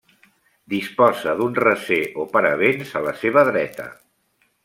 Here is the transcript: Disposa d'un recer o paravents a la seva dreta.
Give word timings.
Disposa 0.73 1.33
d'un 1.41 1.59
recer 1.59 1.99
o 2.23 2.25
paravents 2.33 2.97
a 3.01 3.05
la 3.09 3.15
seva 3.21 3.47
dreta. 3.51 3.89